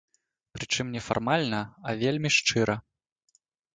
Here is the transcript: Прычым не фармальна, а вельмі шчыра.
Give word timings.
Прычым 0.57 0.85
не 0.95 1.01
фармальна, 1.09 1.59
а 1.87 1.95
вельмі 2.01 2.29
шчыра. 2.37 2.77